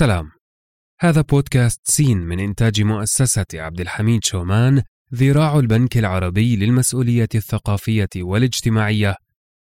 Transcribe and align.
سلام 0.00 0.30
هذا 1.00 1.20
بودكاست 1.20 1.80
سين 1.84 2.18
من 2.18 2.40
إنتاج 2.40 2.82
مؤسسة 2.82 3.46
عبد 3.54 3.80
الحميد 3.80 4.24
شومان 4.24 4.82
ذراع 5.14 5.58
البنك 5.58 5.96
العربي 5.96 6.56
للمسؤولية 6.56 7.28
الثقافية 7.34 8.08
والاجتماعية. 8.16 9.14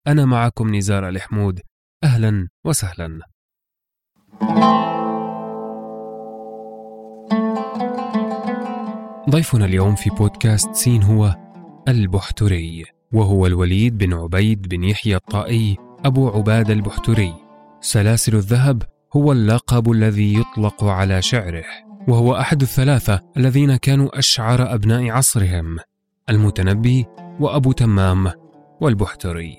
أنا 0.08 0.26
معكم 0.26 0.76
نزار 0.76 1.10
الحمود. 1.10 1.62
أهلا 2.04 2.48
وسهلا. 2.66 3.20
ضيفنا 9.30 9.66
اليوم 9.66 9.96
في 9.96 10.10
بودكاست 10.10 10.74
سين 10.74 11.04
هو 11.04 11.36
البحتري 11.88 12.86
وهو 13.14 13.46
الوليد 13.46 13.98
بن 13.98 14.14
عبيد 14.14 14.68
بن 14.68 14.84
يحيى 14.84 15.16
الطائي 15.16 15.78
أبو 16.06 16.30
عباد 16.30 16.70
البحتري. 16.70 17.34
سلاسل 17.82 18.36
الذهب 18.36 18.99
هو 19.16 19.32
اللقب 19.32 19.92
الذي 19.92 20.40
يطلق 20.40 20.84
على 20.84 21.22
شعره 21.22 21.64
وهو 22.08 22.36
أحد 22.36 22.62
الثلاثة 22.62 23.20
الذين 23.38 23.76
كانوا 23.76 24.20
أشعر 24.20 24.74
أبناء 24.74 25.10
عصرهم 25.10 25.78
المتنبي 26.30 27.06
وأبو 27.40 27.72
تمام 27.72 28.32
والبحتري. 28.82 29.58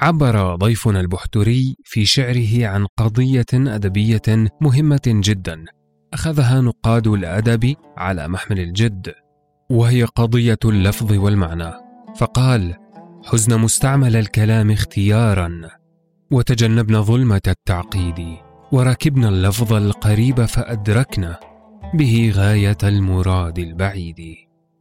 عبر 0.00 0.54
ضيفنا 0.54 1.00
البحتري 1.00 1.76
في 1.84 2.04
شعره 2.04 2.66
عن 2.66 2.86
قضية 2.96 3.46
أدبية 3.52 4.48
مهمة 4.60 5.00
جدا 5.06 5.64
أخذها 6.14 6.60
نقاد 6.60 7.06
الأدب 7.06 7.74
على 7.96 8.28
محمل 8.28 8.60
الجد 8.60 9.12
وهي 9.70 10.04
قضية 10.04 10.58
اللفظ 10.64 11.12
والمعنى. 11.12 11.72
فقال 12.16 12.74
حزن 13.24 13.60
مستعمل 13.60 14.16
الكلام 14.16 14.70
اختيارا 14.70 15.60
وتجنبنا 16.30 17.00
ظلمة 17.00 17.40
التعقيد. 17.48 18.49
وركبنا 18.72 19.28
اللفظ 19.28 19.72
القريب 19.72 20.44
فأدركنا 20.44 21.40
به 21.94 22.32
غاية 22.34 22.76
المراد 22.82 23.58
البعيد. 23.58 24.36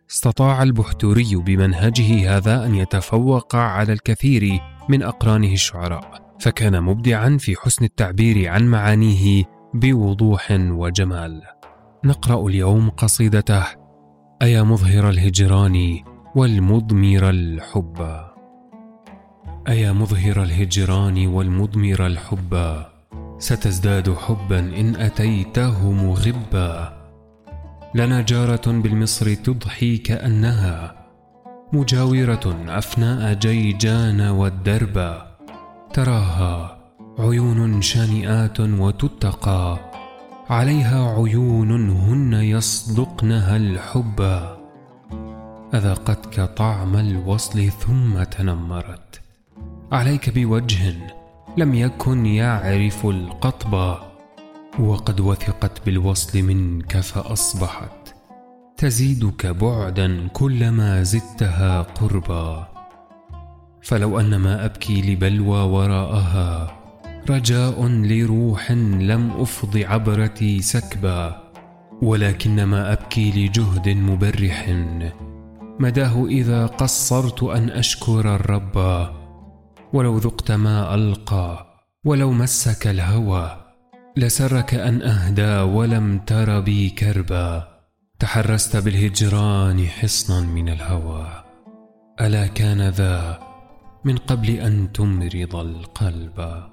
استطاع 0.10 0.64
البحتوري 0.64 1.36
بمنهجه 1.36 2.38
هذا 2.38 2.66
أن 2.66 2.76
يتفوق 2.76 3.56
على 3.56 3.94
الكثير 3.94 4.60
من 4.90 5.04
أقرانه 5.04 5.54
الشعراء 5.54 6.36
فكان 6.40 6.84
مبدعا 6.84 7.38
في 7.40 7.56
حسن 7.56 7.86
التعبير 7.86 8.50
عن 8.50 8.68
معانيه 8.68 9.44
بوضوح 9.74 10.48
وجمال. 10.52 11.42
نقرأ 12.06 12.48
اليوم 12.48 12.90
قصيدته 12.90 13.64
أيا 14.42 14.64
مظهر 14.64 15.10
الهجران 15.10 16.00
والمضمر 16.36 17.30
الحب. 17.30 18.20
أيا 19.68 19.92
مظهر 19.92 20.44
الهجران 20.44 21.28
والمضمر 21.28 22.06
الحب. 22.06 22.84
ستزداد 23.40 24.14
حبا 24.14 24.60
إن 24.60 24.96
أتيته 24.96 25.92
مغبا 25.92 27.00
لنا 27.96 28.22
جارة 28.22 28.72
بالمصر 28.72 29.34
تضحي 29.34 29.98
كأنها 29.98 30.96
مجاورة 31.74 32.66
أفناء 32.68 33.34
جيجان 33.34 34.22
والدرب. 34.22 35.22
تراها 35.94 36.80
عيون 37.20 37.82
شانئات 37.82 38.60
وتتقى 38.60 39.80
عليها 40.50 41.16
عيون 41.18 41.90
هن 41.90 42.34
يصدقنها 42.34 43.56
الحب. 43.58 44.22
أذاقتك 45.74 46.42
طعم 46.42 46.96
الوصل 46.96 47.70
ثم 47.72 48.24
تنمرت. 48.24 49.22
عليك 49.92 50.30
بوجه 50.30 51.19
لم 51.58 51.74
يكن 51.76 52.26
يعرف 52.26 53.06
القطب 53.06 53.98
وقد 54.80 55.20
وثقت 55.20 55.86
بالوصل 55.86 56.42
منك 56.42 56.98
فأصبحت. 56.98 58.16
تزيدك 58.78 59.46
بعدا 59.46 60.28
كلما 60.28 61.04
زدتها 61.04 61.82
قربا. 61.82 62.68
فلو 63.82 64.20
أن 64.20 64.36
ما 64.36 64.66
أبكي 64.66 65.02
لبلوى 65.02 65.62
وراءها 65.62 66.78
رجاء 67.30 67.88
لروح 67.88 68.72
لم 68.72 69.32
أفض 69.32 69.78
عبرتي 69.78 70.62
سكبا. 70.62 71.42
ولكن 72.02 72.64
ما 72.64 72.94
أبكي 72.94 73.32
لجهد 73.32 73.90
مبرح 73.90 74.76
مداه 75.80 76.26
إذا 76.26 76.66
قصرت 76.66 77.44
أن 77.44 77.70
أشكر 77.70 78.36
الرب. 78.36 79.10
ولو 79.94 80.18
ذقت 80.18 80.52
ما 80.52 80.96
ألقى 80.96 81.66
ولو 82.06 82.32
مسك 82.32 82.88
الهوى 82.88 83.66
لسرك 84.18 84.74
أن 84.74 85.02
أهدى 85.02 85.60
ولم 85.60 86.20
تر 86.20 86.60
بي 86.60 86.90
كربا. 86.90 87.68
تحرست 88.20 88.78
بالهجران 88.78 89.88
حصنا 89.88 90.40
من 90.40 90.70
الهوى. 90.70 91.44
ألا 92.22 92.48
كان 92.48 92.90
ذا 92.90 93.40
من 94.06 94.18
قبل 94.18 94.50
أن 94.50 94.92
تمرض 94.92 95.56
القلب؟ 95.56 96.64